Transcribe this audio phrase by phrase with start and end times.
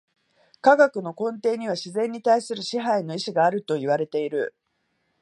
[0.61, 4.55] 科学の根底には自然に対する支配の意志があるといわれている。